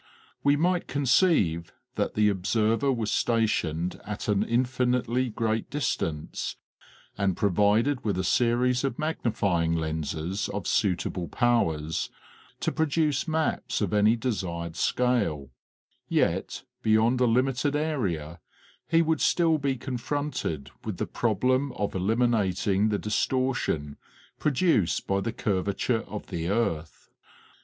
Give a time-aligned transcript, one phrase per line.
[0.43, 6.55] We might conceive that the observer was stationed at an infi nitely great distance,
[7.19, 12.09] and provided with a series of magnifying lenses of suitable powers
[12.61, 15.51] to produce maps of any desired scale,
[16.09, 18.39] yet, beyond a limited area,
[18.87, 23.97] he would still be confronted with the problem of eliminating the distortion
[24.39, 27.11] produced by the curvature of the earth.